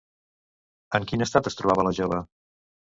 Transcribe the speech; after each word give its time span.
En 0.99 1.07
quin 1.13 1.27
estat 1.27 1.53
es 1.53 1.61
trobava 1.63 1.89
la 1.91 1.95
jove? 2.03 2.27